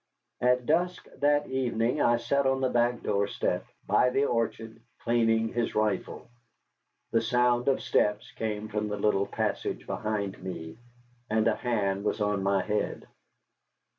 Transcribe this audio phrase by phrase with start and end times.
[0.41, 5.49] At dusk that evening I sat on the back door step, by the orchard, cleaning
[5.53, 6.27] his rifle.
[7.11, 10.79] The sound of steps came from the little passage behind me,
[11.29, 13.05] and a hand was on my head.